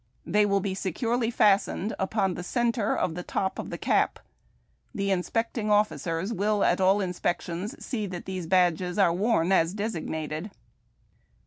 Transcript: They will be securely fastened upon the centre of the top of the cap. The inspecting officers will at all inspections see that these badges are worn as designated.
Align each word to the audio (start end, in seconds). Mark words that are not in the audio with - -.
They 0.25 0.47
will 0.47 0.61
be 0.61 0.73
securely 0.73 1.29
fastened 1.29 1.93
upon 1.99 2.33
the 2.33 2.41
centre 2.41 2.95
of 2.97 3.13
the 3.13 3.21
top 3.21 3.59
of 3.59 3.69
the 3.69 3.77
cap. 3.77 4.17
The 4.95 5.11
inspecting 5.11 5.69
officers 5.69 6.33
will 6.33 6.63
at 6.63 6.81
all 6.81 7.01
inspections 7.01 7.75
see 7.85 8.07
that 8.07 8.25
these 8.25 8.47
badges 8.47 8.97
are 8.97 9.13
worn 9.13 9.51
as 9.51 9.75
designated. 9.75 10.49